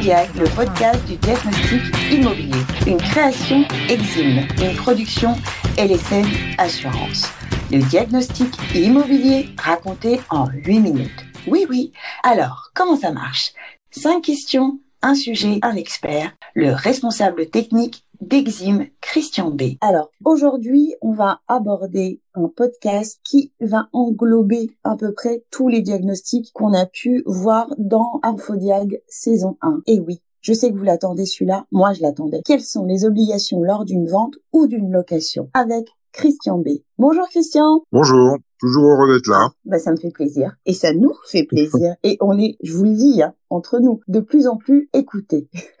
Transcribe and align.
Le 0.00 0.54
podcast 0.54 1.04
du 1.06 1.16
diagnostic 1.16 1.82
immobilier. 2.12 2.60
Une 2.86 2.98
création 2.98 3.64
Exim, 3.88 4.46
une 4.62 4.76
production 4.76 5.34
LSN 5.76 6.24
Assurance. 6.56 7.26
Le 7.72 7.80
diagnostic 7.80 8.54
immobilier 8.76 9.48
raconté 9.58 10.20
en 10.30 10.46
8 10.46 10.78
minutes. 10.78 11.24
Oui, 11.48 11.66
oui. 11.68 11.92
Alors, 12.22 12.70
comment 12.74 12.96
ça 12.96 13.10
marche? 13.10 13.52
Cinq 13.90 14.22
questions, 14.22 14.78
un 15.02 15.16
sujet, 15.16 15.58
un 15.62 15.74
expert, 15.74 16.30
le 16.54 16.72
responsable 16.72 17.50
technique 17.50 18.04
d'Exim, 18.20 18.86
Christian 19.00 19.50
B. 19.50 19.76
Alors, 19.80 20.10
aujourd'hui, 20.24 20.94
on 21.00 21.12
va 21.12 21.40
aborder 21.48 22.20
un 22.34 22.48
podcast 22.48 23.20
qui 23.24 23.52
va 23.60 23.88
englober 23.92 24.70
à 24.84 24.96
peu 24.96 25.12
près 25.12 25.44
tous 25.50 25.68
les 25.68 25.82
diagnostics 25.82 26.52
qu'on 26.52 26.72
a 26.72 26.86
pu 26.86 27.22
voir 27.26 27.74
dans 27.78 28.20
Infodiag 28.22 29.00
saison 29.08 29.56
1. 29.62 29.82
Et 29.86 30.00
oui, 30.00 30.20
je 30.40 30.52
sais 30.52 30.70
que 30.70 30.76
vous 30.76 30.84
l'attendez 30.84 31.26
celui-là, 31.26 31.66
moi 31.70 31.92
je 31.92 32.02
l'attendais. 32.02 32.42
Quelles 32.44 32.62
sont 32.62 32.84
les 32.84 33.04
obligations 33.04 33.62
lors 33.62 33.84
d'une 33.84 34.06
vente 34.06 34.36
ou 34.52 34.66
d'une 34.66 34.90
location? 34.90 35.50
Avec 35.54 35.88
Christian 36.12 36.58
B. 36.58 36.68
Bonjour 37.00 37.28
Christian. 37.28 37.84
Bonjour. 37.92 38.38
Toujours 38.58 38.86
heureux 38.86 39.14
d'être 39.14 39.28
là. 39.28 39.50
Bah, 39.64 39.78
ça 39.78 39.92
me 39.92 39.96
fait 39.96 40.10
plaisir. 40.10 40.56
Et 40.66 40.72
ça 40.72 40.92
nous 40.92 41.12
fait 41.28 41.44
plaisir. 41.44 41.94
Et 42.02 42.16
on 42.20 42.36
est, 42.36 42.56
je 42.60 42.72
vous 42.72 42.82
le 42.82 42.96
dis, 42.96 43.22
hein, 43.22 43.34
entre 43.50 43.78
nous, 43.78 44.00
de 44.08 44.18
plus 44.18 44.48
en 44.48 44.56
plus 44.56 44.88
écoutés. 44.92 45.48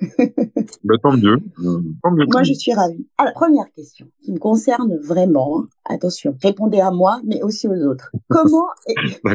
bah, 0.84 0.94
tant 1.02 1.16
mieux. 1.16 1.38
Tant 2.04 2.12
mieux. 2.12 2.24
Moi, 2.30 2.44
je 2.44 2.52
suis 2.52 2.72
ravie. 2.72 3.04
Alors, 3.18 3.32
première 3.32 3.68
question 3.72 4.06
qui 4.22 4.32
me 4.32 4.38
concerne 4.38 4.96
vraiment. 4.98 5.58
Hein. 5.58 5.66
Attention, 5.86 6.36
répondez 6.40 6.78
à 6.78 6.92
moi, 6.92 7.20
mais 7.24 7.42
aussi 7.42 7.66
aux 7.66 7.84
autres. 7.84 8.12
Comment, 8.28 8.68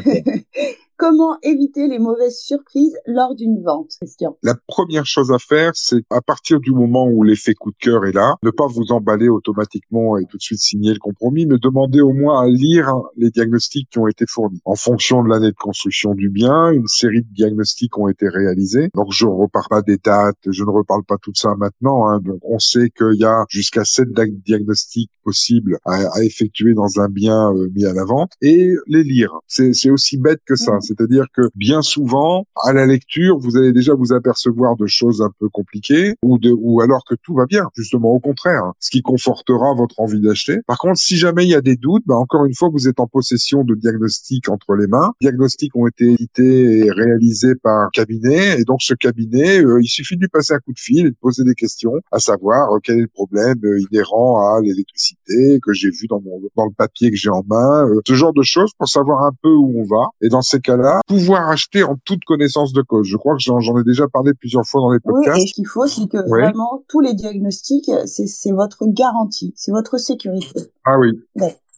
Comment 0.95 1.37
éviter 1.41 1.87
les 1.87 1.99
mauvaises 1.99 2.39
surprises 2.39 2.95
lors 3.05 3.35
d'une 3.35 3.61
vente, 3.61 3.91
Christian? 3.99 4.37
La 4.43 4.55
première 4.67 5.05
chose 5.05 5.31
à 5.31 5.37
faire, 5.39 5.71
c'est 5.73 6.03
à 6.09 6.21
partir 6.21 6.59
du 6.59 6.71
moment 6.71 7.07
où 7.07 7.23
l'effet 7.23 7.55
coup 7.55 7.71
de 7.71 7.77
cœur 7.77 8.05
est 8.05 8.13
là, 8.13 8.35
ne 8.41 8.51
pas 8.51 8.67
vous 8.67 8.91
emballer 8.91 9.27
automatiquement 9.27 10.17
et 10.17 10.25
tout 10.25 10.37
de 10.37 10.41
suite 10.41 10.59
signer 10.59 10.93
le 10.93 10.99
compromis, 10.99 11.45
mais 11.45 11.57
demander 11.73 12.01
au 12.01 12.13
moins 12.13 12.43
à 12.43 12.47
lire 12.47 12.93
les 13.17 13.31
diagnostics 13.31 13.89
qui 13.89 13.97
ont 13.97 14.07
été 14.07 14.25
fournis. 14.27 14.61
En 14.63 14.75
fonction 14.75 15.23
de 15.23 15.29
l'année 15.29 15.49
de 15.49 15.55
construction 15.55 16.13
du 16.13 16.29
bien, 16.29 16.71
une 16.71 16.87
série 16.87 17.23
de 17.23 17.33
diagnostics 17.33 17.97
ont 17.97 18.07
été 18.07 18.29
réalisés. 18.29 18.89
Donc 18.93 19.07
je 19.11 19.25
ne 19.25 19.31
repars 19.31 19.67
pas 19.69 19.81
des 19.81 19.97
dates, 19.97 20.37
je 20.47 20.63
ne 20.63 20.69
reparle 20.69 21.03
pas 21.03 21.17
tout 21.21 21.33
ça 21.33 21.55
maintenant. 21.57 22.07
Hein. 22.07 22.19
Donc 22.19 22.39
on 22.43 22.59
sait 22.59 22.91
qu'il 22.95 23.19
y 23.19 23.25
a 23.25 23.45
jusqu'à 23.49 23.85
sept 23.85 24.09
diagnostics 24.45 25.11
possibles 25.23 25.79
à, 25.85 26.21
effectuer 26.21 26.73
dans 26.73 26.99
un 26.99 27.09
bien 27.09 27.51
euh, 27.53 27.69
mis 27.75 27.85
à 27.85 27.93
la 27.93 28.03
vente 28.03 28.31
et 28.41 28.73
les 28.87 29.03
lire. 29.03 29.31
C'est 29.47 29.89
aussi 29.89 30.17
bête 30.17 30.41
que 30.45 30.55
ça. 30.55 30.73
Mmh. 30.73 30.81
C'est-à-dire 30.81 31.25
que 31.33 31.41
bien 31.55 31.81
souvent, 31.81 32.45
à 32.63 32.73
la 32.73 32.85
lecture, 32.85 33.39
vous 33.39 33.57
allez 33.57 33.71
déjà 33.71 33.93
vous 33.95 34.13
apercevoir 34.13 34.75
de 34.75 34.85
choses 34.85 35.21
un 35.21 35.31
peu 35.39 35.49
compliquées 35.49 36.15
ou 36.21 36.37
de, 36.37 36.51
ou 36.51 36.81
alors 36.81 37.03
que 37.05 37.15
tout 37.15 37.33
va 37.33 37.45
bien. 37.45 37.69
Justement, 37.75 38.11
au 38.11 38.19
contraire, 38.19 38.71
ce 38.79 38.91
qui 38.91 39.01
confortera 39.01 39.73
votre 39.73 39.99
envie 39.99 40.19
d'acheter. 40.19 40.59
Par 40.67 40.77
contre, 40.77 40.99
si 40.99 41.17
jamais 41.17 41.45
il 41.45 41.49
y 41.49 41.55
a 41.55 41.62
des 41.63 41.75
doutes, 41.75 42.03
bah 42.05 42.15
encore 42.15 42.45
une 42.45 42.53
fois, 42.53 42.69
vous 42.71 42.87
êtes 42.87 42.99
en 42.99 43.07
possession 43.07 43.63
de 43.63 43.75
diagnostics 43.75 44.49
entre 44.49 44.75
les 44.75 44.87
mains. 44.87 45.13
diagnostics 45.21 45.75
ont 45.75 45.87
été 45.87 46.11
édités 46.11 46.79
et 46.79 46.91
réalisés 46.91 47.55
par 47.55 47.85
un 47.85 47.89
cabinet, 47.93 48.59
et 48.59 48.63
donc 48.65 48.81
ce 48.81 48.93
cabinet, 48.93 49.63
euh, 49.63 49.81
il 49.81 49.87
suffit 49.87 50.15
de 50.15 50.21
lui 50.21 50.27
passer 50.27 50.53
un 50.53 50.59
coup 50.59 50.73
de 50.73 50.79
fil 50.79 51.05
et 51.05 51.09
de 51.09 51.15
poser 51.19 51.43
des 51.43 51.55
questions, 51.55 51.93
à 52.11 52.19
savoir 52.19 52.73
euh, 52.73 52.79
quel 52.83 52.97
est 52.97 53.01
le 53.01 53.07
problème 53.07 53.57
euh, 53.63 53.79
inhérent 53.91 54.41
à 54.41 54.61
l'électricité 54.61 55.59
que 55.63 55.73
j'ai 55.73 55.89
vu 55.89 56.07
dans 56.09 56.19
mon 56.19 56.41
dans 56.57 56.65
le 56.65 56.73
papier 56.77 57.09
que 57.09 57.15
j'ai 57.15 57.29
en 57.29 57.43
main, 57.47 57.87
ce 58.05 58.13
genre 58.13 58.33
de 58.33 58.41
choses 58.41 58.71
pour 58.77 58.89
savoir 58.89 59.23
un 59.23 59.31
peu 59.41 59.49
où 59.49 59.81
on 59.81 59.85
va. 59.85 60.07
Et 60.21 60.27
dans 60.27 60.41
ces 60.41 60.59
cas 60.59 60.73
pouvoir 61.07 61.49
acheter 61.49 61.83
en 61.83 61.95
toute 62.03 62.23
connaissance 62.25 62.73
de 62.73 62.81
cause. 62.81 63.07
Je 63.07 63.17
crois 63.17 63.35
que 63.35 63.41
j'en 63.41 63.59
ai 63.59 63.83
déjà 63.83 64.07
parlé 64.07 64.33
plusieurs 64.33 64.65
fois 64.65 64.81
dans 64.81 64.91
les 64.91 64.99
podcasts. 64.99 65.37
Oui, 65.37 65.43
et 65.43 65.47
ce 65.47 65.53
qu'il 65.53 65.67
faut, 65.67 65.87
c'est 65.87 66.07
que 66.07 66.17
vraiment 66.27 66.83
tous 66.87 66.99
les 66.99 67.13
diagnostics, 67.13 67.89
c'est 68.05 68.51
votre 68.51 68.85
garantie, 68.87 69.53
c'est 69.55 69.71
votre 69.71 69.97
sécurité. 69.97 70.61
Ah 70.85 70.97
oui. 70.99 71.11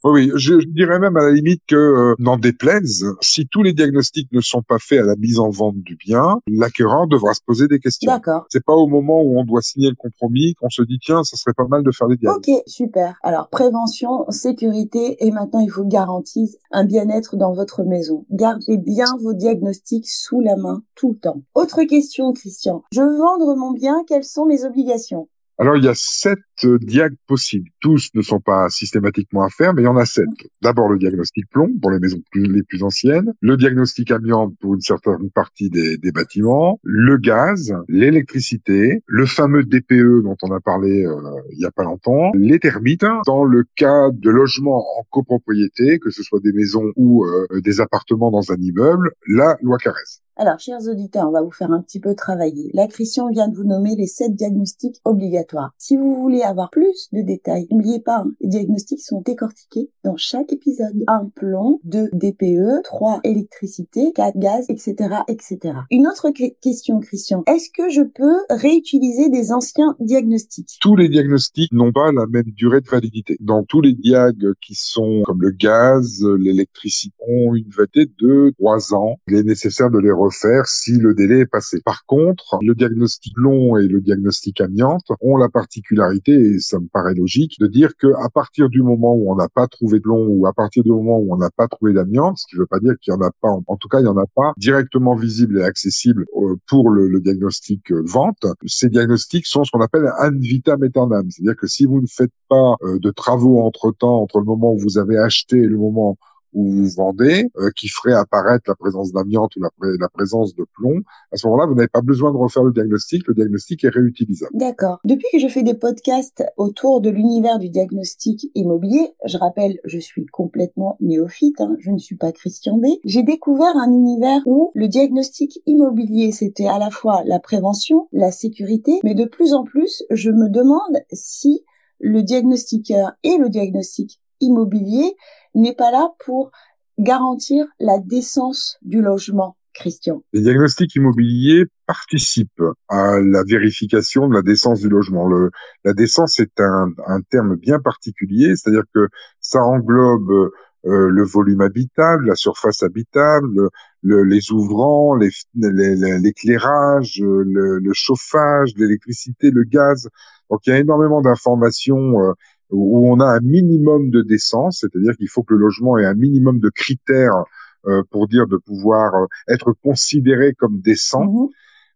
Oui, 0.07 0.29
je, 0.35 0.59
je, 0.59 0.67
dirais 0.67 0.99
même 0.99 1.17
à 1.17 1.23
la 1.23 1.31
limite 1.31 1.63
que 1.67 1.75
euh, 1.75 2.16
n'en 2.19 2.38
déplaise, 2.38 3.05
si 3.21 3.47
tous 3.47 3.63
les 3.63 3.73
diagnostics 3.73 4.31
ne 4.31 4.39
sont 4.39 4.61
pas 4.61 4.77
faits 4.77 4.99
à 4.99 5.03
la 5.03 5.16
mise 5.16 5.39
en 5.39 5.49
vente 5.49 5.77
du 5.77 5.95
bien, 5.95 6.38
l'acquéreur 6.47 7.07
devra 7.07 7.33
se 7.33 7.39
poser 7.43 7.67
des 7.67 7.79
questions. 7.79 8.11
D'accord. 8.11 8.45
C'est 8.51 8.63
pas 8.63 8.75
au 8.75 8.85
moment 8.85 9.23
où 9.23 9.39
on 9.39 9.44
doit 9.44 9.63
signer 9.63 9.89
le 9.89 9.95
compromis 9.95 10.53
qu'on 10.53 10.69
se 10.69 10.83
dit 10.83 10.99
tiens, 11.01 11.23
ça 11.23 11.38
serait 11.38 11.55
pas 11.55 11.67
mal 11.67 11.81
de 11.81 11.89
faire 11.89 12.07
des 12.07 12.17
diagnostics. 12.17 12.55
Ok, 12.55 12.63
super. 12.67 13.17
Alors 13.23 13.49
prévention, 13.49 14.29
sécurité 14.29 15.25
et 15.25 15.31
maintenant 15.31 15.59
il 15.59 15.71
faut 15.71 15.85
garantir 15.85 16.47
un 16.69 16.85
bien-être 16.85 17.35
dans 17.35 17.53
votre 17.53 17.83
maison. 17.83 18.27
Gardez 18.29 18.77
bien 18.77 19.07
vos 19.23 19.33
diagnostics 19.33 20.07
sous 20.07 20.39
la 20.39 20.55
main 20.55 20.83
tout 20.94 21.13
le 21.13 21.17
temps. 21.17 21.41
Autre 21.55 21.81
question, 21.83 22.31
Christian. 22.31 22.83
Je 22.91 23.01
veux 23.01 23.17
vendre 23.17 23.55
mon 23.55 23.71
bien, 23.71 24.03
quelles 24.07 24.23
sont 24.23 24.45
mes 24.45 24.65
obligations? 24.65 25.29
Alors, 25.57 25.77
il 25.77 25.85
y 25.85 25.88
a 25.88 25.93
sept 25.95 26.39
euh, 26.66 26.77
diag 26.79 27.13
possibles. 27.27 27.69
Tous 27.79 28.09
ne 28.13 28.21
sont 28.21 28.41
pas 28.41 28.67
systématiquement 28.69 29.43
à 29.43 29.49
faire, 29.49 29.73
mais 29.73 29.83
il 29.83 29.85
y 29.85 29.88
en 29.88 29.95
a 29.95 30.05
sept. 30.05 30.25
D'abord, 30.61 30.89
le 30.89 30.97
diagnostic 30.97 31.49
plomb 31.49 31.69
pour 31.81 31.91
les 31.91 31.99
maisons 31.99 32.19
les 32.33 32.63
plus 32.63 32.83
anciennes, 32.83 33.33
le 33.39 33.55
diagnostic 33.55 34.11
amiante 34.11 34.53
pour 34.59 34.75
une 34.75 34.81
certaine 34.81 35.29
partie 35.33 35.69
des, 35.69 35.97
des 35.97 36.11
bâtiments, 36.11 36.79
le 36.83 37.17
gaz, 37.17 37.73
l'électricité, 37.88 39.01
le 39.05 39.25
fameux 39.25 39.63
DPE 39.63 40.23
dont 40.23 40.35
on 40.41 40.51
a 40.51 40.59
parlé 40.59 41.05
euh, 41.05 41.15
il 41.51 41.59
y 41.59 41.65
a 41.65 41.71
pas 41.71 41.83
longtemps, 41.83 42.31
les 42.35 42.59
termites, 42.59 43.05
dans 43.25 43.45
le 43.45 43.63
cas 43.75 44.09
de 44.11 44.29
logements 44.29 44.85
en 44.99 45.03
copropriété, 45.09 45.99
que 45.99 46.09
ce 46.09 46.21
soit 46.21 46.41
des 46.41 46.51
maisons 46.51 46.91
ou 46.97 47.25
euh, 47.25 47.47
des 47.61 47.79
appartements 47.79 48.31
dans 48.31 48.51
un 48.51 48.57
immeuble, 48.57 49.11
la 49.27 49.57
loi 49.61 49.77
Caresse. 49.77 50.25
Alors, 50.38 50.59
chers 50.59 50.81
auditeurs, 50.90 51.29
on 51.29 51.31
va 51.31 51.41
vous 51.41 51.51
faire 51.51 51.72
un 51.72 51.81
petit 51.81 52.01
peu 52.01 52.13
travailler. 52.13 52.69
La 52.73 52.88
Christian 52.88 53.29
vient 53.29 53.47
de 53.47 53.56
vous 53.56 53.63
nommer 53.63 53.96
les 53.96 54.06
sept 54.06 54.35
diagnostics 54.35 55.00
obligatoires. 55.06 55.72
Si 55.78 55.96
vous 55.96 56.13
voulez 56.13 56.41
avoir 56.41 56.72
plus 56.72 57.07
de 57.13 57.22
détails, 57.22 57.68
n'oubliez 57.72 58.01
pas, 58.01 58.18
hein, 58.18 58.34
les 58.41 58.50
diagnostics 58.50 59.00
sont 59.00 59.22
décortiqués 59.22 59.90
dans 60.03 60.18
chaque 60.18 60.51
épisode. 60.51 60.94
Un 61.07 61.31
plomb, 61.34 61.79
deux 61.85 62.09
DPE, 62.12 62.84
trois 62.84 63.22
électricité, 63.24 64.12
quatre 64.13 64.38
gaz, 64.38 64.66
etc., 64.68 65.22
etc. 65.29 65.57
Une 65.90 66.06
autre 66.06 66.31
question, 66.62 67.00
Christian. 67.00 67.44
Est-ce 67.47 67.69
que 67.69 67.90
je 67.90 68.01
peux 68.01 68.35
réutiliser 68.50 69.29
des 69.29 69.53
anciens 69.53 69.95
diagnostics? 70.01 70.79
Tous 70.81 70.97
les 70.97 71.07
diagnostics 71.07 71.72
n'ont 71.72 71.94
pas 71.94 72.12
la 72.12 72.25
même 72.28 72.51
durée 72.57 72.81
de 72.81 72.90
validité. 72.90 73.38
Dans 73.40 73.63
tous 73.63 73.79
les 73.79 73.94
diags 73.94 74.51
qui 74.62 74.75
sont 74.75 75.22
comme 75.24 75.41
le 75.41 75.51
gaz, 75.51 76.25
l'électricité, 76.38 77.16
ont 77.25 77.56
une 77.56 77.69
validité 77.69 78.12
de 78.19 78.53
trois 78.57 78.94
ans. 78.94 79.16
Il 79.29 79.35
est 79.35 79.44
nécessaire 79.44 79.90
de 79.90 80.00
les 80.00 80.12
refaire 80.25 80.66
si 80.66 80.97
le 80.97 81.13
délai 81.13 81.41
est 81.41 81.46
passé. 81.46 81.80
Par 81.84 82.06
contre, 82.06 82.58
le 82.62 82.74
diagnostic 82.75 83.34
long 83.38 83.78
et 83.78 83.88
le 83.88 84.02
diagnostic 84.02 84.62
amiante 84.62 85.06
ont 85.22 85.38
la 85.38 85.50
particularité, 85.50 86.34
et 86.34 86.59
ça 86.59 86.80
me 86.80 86.88
paraît 86.88 87.13
logique, 87.13 87.59
de 87.59 87.68
dire 87.68 87.91
que 87.97 88.08
à 88.24 88.30
partir 88.30 88.69
du 88.69 88.81
moment 88.81 89.13
où 89.16 89.31
on 89.31 89.36
n'a 89.36 89.50
pas 89.50 89.68
trouvé 89.68 90.00
de 90.00 90.08
long 90.08 90.28
ou 90.28 90.47
à 90.47 90.53
partir 90.53 90.84
du 90.84 90.91
moment 90.91 91.19
où 91.19 91.34
on 91.34 91.38
n'a 91.38 91.50
pas 91.56 91.68
trouvé 91.68 91.94
d'amiante, 91.94 92.38
ce 92.38 92.47
qui 92.47 92.56
ne 92.56 92.62
veut 92.62 92.68
pas 92.68 92.80
dire 92.80 92.94
qu'il 93.02 93.13
y 93.13 93.18
en 93.18 93.22
a 93.22 93.31
pas, 93.41 93.50
en 93.50 93.78
tout 93.78 93.88
cas 93.88 94.00
il 94.00 94.06
y 94.06 94.09
en 94.09 94.18
a 94.18 94.25
pas 94.36 94.53
directement 94.58 95.16
visible 95.16 95.59
et 95.59 95.63
accessible 95.63 96.25
euh, 96.36 96.56
pour 96.68 96.90
le, 96.90 97.19
diagnostic 97.19 97.92
euh, 97.92 98.03
vente, 98.06 98.46
ces 98.66 98.90
diagnostics 98.90 99.46
sont 99.46 99.63
ce 99.63 99.72
qu'on 99.72 99.81
appelle 99.81 100.09
un 100.19 100.31
vitam 100.31 100.84
aeternam, 100.84 101.30
c'est-à-dire 101.30 101.56
que 101.56 101.68
si 101.68 101.86
vous 101.86 102.02
ne 102.02 102.07
faites 102.07 102.34
pas 102.50 102.75
euh, 102.84 103.00
de 103.00 103.12
travaux 103.12 103.62
entre 103.62 103.92
temps, 103.92 104.22
entre 104.22 104.40
le 104.40 104.46
moment 104.46 104.74
où 104.74 104.80
vous 104.80 104.97
avez 104.97 105.18
acheté 105.18 105.57
et 105.57 105.68
le 105.68 105.78
moment 105.78 106.18
où 106.55 106.71
vous 106.71 106.89
vendez, 106.95 107.45
euh, 107.57 107.69
qui 107.75 107.88
ferait 107.89 108.13
apparaître 108.13 108.63
la 108.67 108.75
présence 108.75 109.11
d'amiante 109.11 109.55
ou 109.57 109.61
la, 109.61 110.09
présence 110.09 110.55
de 110.55 110.66
plomb, 110.73 111.01
à 111.31 111.38
ce 111.38 111.45
moment-là, 111.47 111.67
vous 111.67 111.75
n'avez 111.75 111.89
pas 111.89 112.01
besoin 112.01 112.31
de 112.31 112.38
refaire 112.38 112.63
le 112.63 112.71
diagnostic. 112.71 113.27
Le 113.27 113.33
diagnostic 113.33 113.83
est 113.83 113.89
réutilisable. 113.89 114.51
D'accord. 114.55 114.99
Depuis 115.03 115.27
que 115.31 115.39
je 115.39 115.47
fais 115.47 115.63
des 115.63 115.73
podcasts 115.73 116.44
autour 116.57 117.01
de 117.01 117.09
l'univers 117.09 117.59
du 117.59 117.69
diagnostic 117.69 118.49
immobilier, 118.55 119.13
je 119.25 119.38
rappelle, 119.38 119.79
je 119.83 119.99
suis 119.99 120.25
complètement 120.27 120.97
néophyte, 121.01 121.59
hein, 121.59 121.75
je 121.79 121.91
ne 121.91 121.97
suis 121.97 122.15
pas 122.15 122.31
Christian 122.31 122.77
B. 122.77 122.85
J'ai 123.03 123.24
découvert 123.24 123.75
un 123.75 123.91
univers 123.91 124.41
où 124.45 124.71
le 124.74 124.88
diagnostic 124.88 125.59
immobilier, 125.65 126.31
c'était 126.31 126.68
à 126.68 126.80
la 126.80 126.89
fois 126.89 127.24
la 127.25 127.39
prévention, 127.39 128.07
la 128.13 128.31
sécurité, 128.31 129.00
mais 129.03 129.13
de 129.13 129.25
plus 129.25 129.53
en 129.53 129.63
plus, 129.63 130.03
je 130.09 130.31
me 130.31 130.50
demande 130.50 131.03
si 131.12 131.65
le 132.00 132.24
diagnostiqueur 132.24 133.13
et 133.24 133.38
le 133.38 133.50
diagnostic 133.50 134.21
immobilier 134.39 135.15
n'est 135.53 135.75
pas 135.75 135.91
là 135.91 136.13
pour 136.25 136.51
garantir 136.99 137.65
la 137.79 137.99
décence 137.99 138.77
du 138.81 139.01
logement. 139.01 139.57
Christian. 139.75 140.23
Les 140.33 140.41
diagnostics 140.41 140.95
immobiliers 140.95 141.65
participent 141.85 142.63
à 142.87 143.19
la 143.19 143.43
vérification 143.43 144.27
de 144.27 144.33
la 144.33 144.41
décence 144.41 144.79
du 144.79 144.89
logement. 144.89 145.27
Le, 145.27 145.51
la 145.83 145.93
décence 145.93 146.39
est 146.39 146.59
un, 146.59 146.91
un 147.05 147.21
terme 147.29 147.57
bien 147.57 147.79
particulier, 147.79 148.55
c'est-à-dire 148.55 148.85
que 148.93 149.07
ça 149.41 149.61
englobe 149.61 150.49
euh, 150.85 151.09
le 151.09 151.23
volume 151.23 151.61
habitable, 151.61 152.27
la 152.27 152.35
surface 152.35 152.83
habitable, 152.83 153.69
le, 154.01 154.23
les 154.23 154.51
ouvrants, 154.51 155.15
l'éclairage, 155.15 157.21
le, 157.21 157.79
le, 157.79 157.93
chauffage, 157.93 158.71
l'électricité, 158.77 159.51
le 159.51 159.63
gaz. 159.63 160.09
Donc 160.49 160.61
il 160.65 160.69
y 160.69 160.73
a 160.73 160.79
énormément 160.79 161.21
d'informations 161.21 162.21
euh, 162.21 162.33
où 162.71 163.09
on 163.09 163.19
a 163.19 163.25
un 163.25 163.39
minimum 163.41 164.09
de 164.09 164.21
décence, 164.21 164.79
c'est-à-dire 164.81 165.15
qu'il 165.17 165.29
faut 165.29 165.44
que 165.44 165.53
le 165.53 165.59
logement 165.59 165.97
ait 165.97 166.06
un 166.06 166.15
minimum 166.15 166.59
de 166.59 166.69
critères 166.69 167.44
euh, 167.88 168.01
pour 168.09 168.27
dire 168.27 168.47
de 168.47 168.57
pouvoir 168.57 169.13
euh, 169.13 169.25
être 169.47 169.73
considéré 169.83 170.53
comme 170.53 170.79
décent. 170.79 171.25
Mhm. 171.25 171.50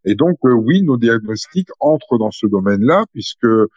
Et 0.05 0.15
donc, 0.15 0.37
oui, 0.43 0.83
nos 0.83 0.97
diagnostics 0.97 1.69
entrent 1.79 2.17
dans 2.17 2.31
ce 2.31 2.47
domaine-là, 2.47 3.05
puisque 3.11 3.45
euh, 3.45 3.67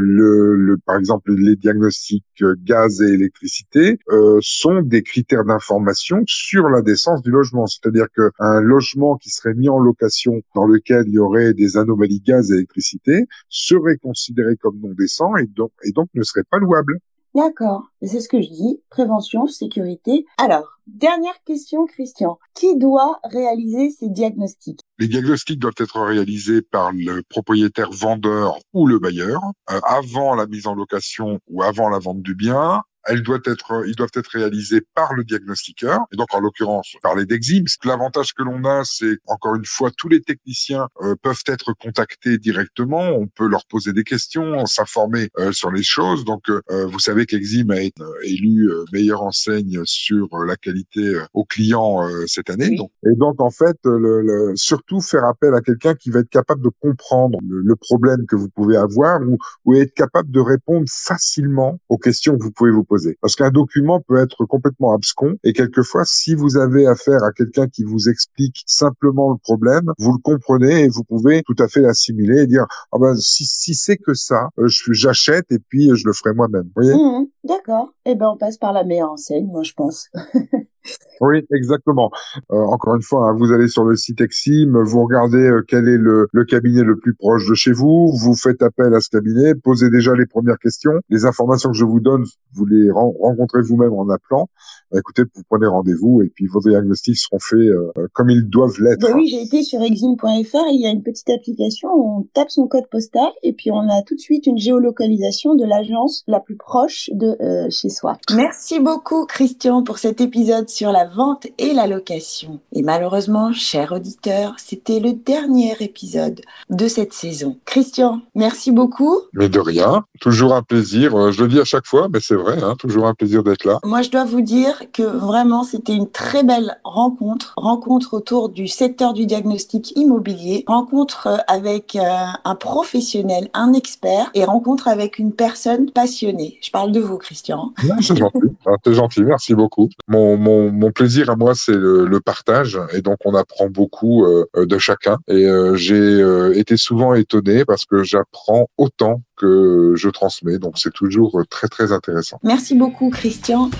le, 0.00 0.54
le, 0.54 0.76
par 0.78 0.96
exemple, 0.96 1.32
les 1.34 1.56
diagnostics 1.56 2.24
euh, 2.42 2.56
gaz 2.64 3.00
et 3.00 3.12
électricité 3.12 3.98
euh, 4.10 4.38
sont 4.40 4.82
des 4.82 5.02
critères 5.02 5.44
d'information 5.44 6.22
sur 6.26 6.68
la 6.68 6.82
décence 6.82 7.22
du 7.22 7.30
logement. 7.30 7.66
C'est-à-dire 7.66 8.06
qu'un 8.14 8.60
logement 8.60 9.16
qui 9.16 9.30
serait 9.30 9.54
mis 9.54 9.68
en 9.68 9.78
location 9.78 10.40
dans 10.54 10.66
lequel 10.66 11.04
il 11.06 11.14
y 11.14 11.18
aurait 11.18 11.54
des 11.54 11.76
anomalies 11.76 12.20
gaz 12.20 12.50
et 12.50 12.54
électricité 12.54 13.26
serait 13.48 13.98
considéré 13.98 14.56
comme 14.56 14.78
non 14.80 14.94
décent 14.98 15.36
et 15.36 15.46
donc, 15.46 15.72
et 15.84 15.92
donc 15.92 16.08
ne 16.14 16.22
serait 16.22 16.44
pas 16.50 16.58
louable. 16.58 16.98
D'accord, 17.34 17.84
c'est 18.02 18.20
ce 18.20 18.28
que 18.28 18.40
je 18.40 18.48
dis, 18.48 18.82
prévention, 18.90 19.46
sécurité. 19.46 20.24
Alors, 20.38 20.80
dernière 20.86 21.40
question, 21.44 21.86
Christian. 21.86 22.38
Qui 22.54 22.76
doit 22.76 23.20
réaliser 23.22 23.90
ces 23.90 24.08
diagnostics? 24.08 24.80
Les 25.00 25.06
diagnostics 25.06 25.60
doivent 25.60 25.74
être 25.78 26.00
réalisés 26.00 26.60
par 26.60 26.92
le 26.92 27.22
propriétaire 27.22 27.90
vendeur 27.92 28.58
ou 28.72 28.86
le 28.86 28.98
bailleur 28.98 29.40
euh, 29.70 29.80
avant 29.84 30.34
la 30.34 30.46
mise 30.46 30.66
en 30.66 30.74
location 30.74 31.38
ou 31.46 31.62
avant 31.62 31.88
la 31.88 32.00
vente 32.00 32.22
du 32.22 32.34
bien, 32.34 32.82
elle 33.08 33.22
doit 33.22 33.40
être, 33.44 33.84
ils 33.86 33.96
doivent 33.96 34.10
être 34.14 34.30
réalisés 34.32 34.82
par 34.94 35.14
le 35.14 35.24
diagnostiqueur, 35.24 36.00
et 36.12 36.16
donc 36.16 36.32
en 36.34 36.40
l'occurrence 36.40 36.94
parler 37.02 37.26
d'exim. 37.26 37.64
L'avantage 37.84 38.34
que 38.34 38.42
l'on 38.42 38.64
a, 38.64 38.82
c'est 38.84 39.18
encore 39.26 39.54
une 39.54 39.64
fois, 39.64 39.90
tous 39.96 40.08
les 40.08 40.20
techniciens 40.20 40.88
euh, 41.02 41.14
peuvent 41.22 41.42
être 41.46 41.72
contactés 41.72 42.38
directement. 42.38 43.00
On 43.00 43.26
peut 43.26 43.48
leur 43.48 43.64
poser 43.66 43.92
des 43.92 44.04
questions, 44.04 44.66
s'informer 44.66 45.28
euh, 45.38 45.52
sur 45.52 45.70
les 45.70 45.82
choses. 45.82 46.24
Donc, 46.24 46.48
euh, 46.50 46.60
vous 46.86 46.98
savez 46.98 47.26
qu'Exim 47.26 47.70
a 47.70 47.80
été 47.80 48.02
élu 48.24 48.70
meilleure 48.92 49.22
enseigne 49.22 49.80
sur 49.84 50.28
la 50.46 50.56
qualité 50.56 51.20
aux 51.32 51.44
clients 51.44 52.06
cette 52.26 52.50
année. 52.50 52.76
Donc, 52.76 52.90
et 53.06 53.16
donc, 53.16 53.40
en 53.40 53.50
fait, 53.50 53.76
le, 53.84 54.22
le, 54.22 54.52
surtout 54.56 55.00
faire 55.00 55.24
appel 55.24 55.54
à 55.54 55.60
quelqu'un 55.60 55.94
qui 55.94 56.10
va 56.10 56.20
être 56.20 56.30
capable 56.30 56.62
de 56.62 56.70
comprendre 56.80 57.38
le, 57.48 57.62
le 57.64 57.76
problème 57.76 58.26
que 58.26 58.36
vous 58.36 58.48
pouvez 58.48 58.76
avoir 58.76 59.20
ou, 59.22 59.38
ou 59.64 59.74
être 59.74 59.94
capable 59.94 60.30
de 60.30 60.40
répondre 60.40 60.86
facilement 60.88 61.78
aux 61.88 61.98
questions 61.98 62.36
que 62.36 62.42
vous 62.42 62.52
pouvez 62.52 62.70
vous 62.70 62.84
poser. 62.84 62.97
Parce 63.20 63.36
qu'un 63.36 63.50
document 63.50 64.00
peut 64.00 64.18
être 64.18 64.44
complètement 64.46 64.92
abscon 64.92 65.36
et 65.44 65.52
quelquefois, 65.52 66.02
si 66.04 66.34
vous 66.34 66.56
avez 66.56 66.86
affaire 66.86 67.22
à 67.24 67.32
quelqu'un 67.32 67.68
qui 67.68 67.84
vous 67.84 68.08
explique 68.08 68.62
simplement 68.66 69.30
le 69.30 69.38
problème, 69.38 69.92
vous 69.98 70.12
le 70.12 70.18
comprenez 70.22 70.84
et 70.84 70.88
vous 70.88 71.04
pouvez 71.04 71.42
tout 71.44 71.56
à 71.58 71.68
fait 71.68 71.80
l'assimiler 71.80 72.42
et 72.42 72.46
dire 72.46 72.66
ah 72.92 72.98
ben 73.00 73.14
si, 73.16 73.44
si 73.44 73.74
c'est 73.74 73.96
que 73.96 74.14
ça, 74.14 74.48
euh, 74.58 74.68
j'achète 74.90 75.46
et 75.50 75.58
puis 75.58 75.90
je 75.94 76.06
le 76.06 76.12
ferai 76.12 76.34
moi-même. 76.34 76.70
Mmh, 76.76 77.26
D'accord. 77.44 77.92
Eh 78.04 78.14
ben 78.14 78.30
on 78.30 78.36
passe 78.36 78.56
par 78.58 78.72
la 78.72 78.84
meilleure 78.84 79.12
enseigne, 79.12 79.46
moi 79.46 79.62
je 79.62 79.72
pense. 79.72 80.08
Oui, 81.20 81.44
exactement. 81.52 82.10
Euh, 82.52 82.56
encore 82.56 82.94
une 82.94 83.02
fois, 83.02 83.28
hein, 83.28 83.36
vous 83.36 83.52
allez 83.52 83.68
sur 83.68 83.84
le 83.84 83.96
site 83.96 84.20
Exim, 84.20 84.78
vous 84.84 85.04
regardez 85.04 85.38
euh, 85.38 85.62
quel 85.66 85.88
est 85.88 85.98
le, 85.98 86.28
le, 86.32 86.44
cabinet 86.44 86.82
le 86.82 86.96
plus 86.96 87.14
proche 87.14 87.48
de 87.48 87.54
chez 87.54 87.72
vous, 87.72 88.12
vous 88.16 88.34
faites 88.34 88.62
appel 88.62 88.94
à 88.94 89.00
ce 89.00 89.10
cabinet, 89.10 89.54
posez 89.54 89.90
déjà 89.90 90.14
les 90.14 90.26
premières 90.26 90.58
questions. 90.58 90.92
Les 91.08 91.24
informations 91.24 91.70
que 91.70 91.76
je 91.76 91.84
vous 91.84 92.00
donne, 92.00 92.24
vous 92.54 92.66
les 92.66 92.90
rencontrez 92.90 93.62
vous-même 93.62 93.92
en 93.92 94.08
appelant. 94.08 94.48
Bah, 94.92 94.98
écoutez, 95.00 95.22
vous 95.34 95.42
prenez 95.48 95.66
rendez-vous 95.66 96.22
et 96.22 96.28
puis 96.28 96.46
vos 96.46 96.60
diagnostics 96.60 97.18
seront 97.18 97.38
faits 97.40 97.58
euh, 97.58 97.90
comme 98.12 98.30
ils 98.30 98.48
doivent 98.48 98.80
l'être. 98.80 99.00
Bah 99.00 99.12
oui, 99.14 99.28
j'ai 99.28 99.42
été 99.42 99.62
sur 99.62 99.82
exim.fr, 99.82 100.66
il 100.72 100.80
y 100.80 100.86
a 100.86 100.90
une 100.90 101.02
petite 101.02 101.30
application 101.30 101.88
où 101.94 102.18
on 102.18 102.22
tape 102.34 102.50
son 102.50 102.68
code 102.68 102.88
postal 102.90 103.28
et 103.42 103.52
puis 103.52 103.70
on 103.70 103.88
a 103.88 104.02
tout 104.02 104.14
de 104.14 104.20
suite 104.20 104.46
une 104.46 104.58
géolocalisation 104.58 105.54
de 105.54 105.64
l'agence 105.64 106.22
la 106.26 106.40
plus 106.40 106.56
proche 106.56 107.10
de 107.12 107.36
chez 107.70 107.88
soi. 107.88 108.18
Merci 108.34 108.80
beaucoup 108.80 109.26
Christian 109.26 109.82
pour 109.82 109.98
cet 109.98 110.20
épisode 110.20 110.68
sur 110.68 110.92
la 110.92 111.07
vente 111.14 111.46
et 111.58 111.72
la 111.72 111.86
location. 111.86 112.60
Et 112.72 112.82
malheureusement, 112.82 113.52
cher 113.52 113.92
auditeur, 113.92 114.54
c'était 114.58 115.00
le 115.00 115.12
dernier 115.12 115.76
épisode 115.80 116.40
de 116.70 116.88
cette 116.88 117.12
saison. 117.12 117.56
Christian, 117.64 118.20
merci 118.34 118.70
beaucoup. 118.70 119.20
Mais 119.32 119.48
de 119.48 119.60
rien, 119.60 120.04
toujours 120.20 120.54
un 120.54 120.62
plaisir. 120.62 121.14
Euh, 121.14 121.32
je 121.32 121.42
le 121.42 121.48
dis 121.48 121.60
à 121.60 121.64
chaque 121.64 121.86
fois, 121.86 122.08
mais 122.12 122.20
c'est 122.20 122.34
vrai, 122.34 122.62
hein, 122.62 122.74
toujours 122.78 123.06
un 123.06 123.14
plaisir 123.14 123.42
d'être 123.42 123.64
là. 123.64 123.78
Moi, 123.84 124.02
je 124.02 124.10
dois 124.10 124.24
vous 124.24 124.40
dire 124.40 124.82
que 124.92 125.02
vraiment, 125.02 125.64
c'était 125.64 125.94
une 125.94 126.10
très 126.10 126.42
belle 126.42 126.78
rencontre. 126.84 127.54
Rencontre 127.56 128.14
autour 128.14 128.48
du 128.48 128.68
secteur 128.68 129.12
du 129.12 129.26
diagnostic 129.26 129.96
immobilier, 129.96 130.64
rencontre 130.66 131.26
euh, 131.26 131.36
avec 131.46 131.96
euh, 131.96 132.02
un 132.44 132.54
professionnel, 132.54 133.48
un 133.54 133.72
expert 133.72 134.30
et 134.34 134.44
rencontre 134.44 134.88
avec 134.88 135.18
une 135.18 135.32
personne 135.32 135.90
passionnée. 135.90 136.58
Je 136.62 136.70
parle 136.70 136.92
de 136.92 137.00
vous, 137.00 137.18
Christian. 137.18 137.72
C'est 138.00 138.16
gentil, 138.16 138.48
ah, 138.66 138.72
c'est 138.84 138.94
gentil, 138.94 139.22
merci 139.22 139.54
beaucoup. 139.54 139.88
Mon, 140.08 140.36
mon, 140.36 140.70
mon 140.70 140.90
plaisir 140.98 141.30
à 141.30 141.36
moi, 141.36 141.54
c'est 141.54 141.76
le, 141.76 142.20
partage, 142.20 142.78
et 142.92 143.00
donc 143.02 143.18
on 143.24 143.34
apprend 143.34 143.68
beaucoup 143.68 144.24
euh, 144.24 144.44
de 144.56 144.78
chacun. 144.78 145.18
Et 145.28 145.46
euh, 145.46 145.76
j'ai 145.76 145.94
euh, 145.94 146.58
été 146.58 146.76
souvent 146.76 147.14
étonné 147.14 147.64
parce 147.64 147.84
que 147.86 148.02
j'apprends 148.02 148.68
autant 148.76 149.22
que 149.38 149.94
je 149.96 150.08
transmets. 150.08 150.58
Donc 150.58 150.74
c'est 150.76 150.92
toujours 150.92 151.40
très 151.50 151.68
très 151.68 151.92
intéressant. 151.92 152.38
Merci 152.42 152.74
beaucoup 152.74 153.10
Christian 153.10 153.70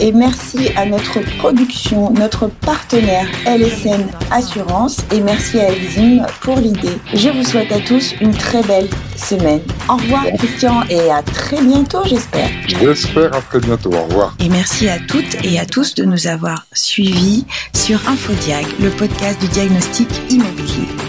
et 0.00 0.12
merci 0.12 0.68
à 0.76 0.86
notre 0.86 1.20
production, 1.38 2.10
notre 2.12 2.48
partenaire 2.48 3.26
LSN 3.46 4.06
Assurance 4.30 4.98
et 5.12 5.20
merci 5.20 5.58
à 5.60 5.72
Exim 5.72 6.26
pour 6.42 6.56
l'idée. 6.56 6.98
Je 7.14 7.28
vous 7.30 7.44
souhaite 7.44 7.72
à 7.72 7.80
tous 7.80 8.14
une 8.20 8.32
très 8.32 8.62
belle 8.62 8.88
semaine. 9.16 9.62
Au 9.88 9.96
revoir 9.96 10.24
Christian 10.38 10.82
et 10.90 11.10
à 11.10 11.22
très 11.22 11.62
bientôt 11.62 12.04
j'espère. 12.04 12.48
J'espère 12.66 13.34
à 13.34 13.40
très 13.40 13.60
bientôt. 13.60 13.92
Au 13.92 14.04
revoir. 14.04 14.36
Et 14.40 14.48
merci 14.48 14.88
à 14.88 14.98
toutes 14.98 15.44
et 15.44 15.58
à 15.58 15.66
tous 15.66 15.94
de 15.94 16.04
nous 16.04 16.26
avoir 16.26 16.66
suivis 16.72 17.44
sur 17.72 17.98
Infodiag, 18.08 18.66
le 18.80 18.90
podcast 18.90 19.40
du 19.40 19.48
diagnostic 19.48 20.08
immobilier. 20.30 21.05